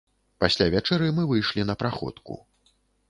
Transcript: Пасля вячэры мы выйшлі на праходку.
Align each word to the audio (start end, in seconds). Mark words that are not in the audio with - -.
Пасля 0.43 0.67
вячэры 0.75 1.09
мы 1.17 1.25
выйшлі 1.33 1.67
на 1.71 1.77
праходку. 1.83 2.39